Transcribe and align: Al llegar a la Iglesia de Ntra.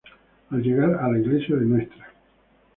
Al 0.49 0.63
llegar 0.63 0.95
a 0.95 1.11
la 1.11 1.19
Iglesia 1.19 1.55
de 1.63 1.63
Ntra. 1.63 2.07